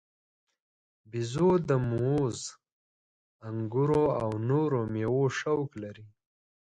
بیزو 1.09 1.51
د 1.69 1.71
موز، 1.89 2.39
انګورو 3.47 4.03
او 4.23 4.31
نورو 4.49 4.79
میوو 4.93 5.25
شوق 5.39 5.69
لري. 5.83 6.07